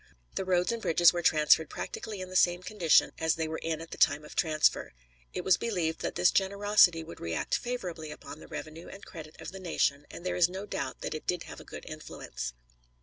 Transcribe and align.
The 0.33 0.45
roads 0.45 0.71
and 0.71 0.81
bridges 0.81 1.13
were 1.13 1.21
transferred 1.21 1.69
practically 1.69 2.21
in 2.21 2.29
the 2.31 2.35
same 2.35 2.63
condition 2.63 3.11
as 3.19 3.35
they 3.35 3.47
were 3.47 3.59
in 3.59 3.81
at 3.81 3.91
the 3.91 3.99
time 3.99 4.25
of 4.25 4.35
transfer. 4.35 4.93
It 5.31 5.43
was 5.43 5.57
believed 5.59 5.99
that 6.01 6.15
this 6.15 6.31
generosity 6.31 7.03
would 7.03 7.19
react 7.19 7.53
favorably 7.55 8.09
upon 8.09 8.39
the 8.39 8.47
revenue 8.47 8.87
and 8.87 9.05
credit 9.05 9.39
of 9.39 9.51
the 9.51 9.59
nation, 9.59 10.07
and 10.09 10.25
there 10.25 10.35
is 10.35 10.49
no 10.49 10.65
doubt 10.65 11.01
that 11.01 11.13
it 11.13 11.27
did 11.27 11.43
have 11.43 11.59
a 11.59 11.63
good 11.63 11.85
influence. 11.87 12.51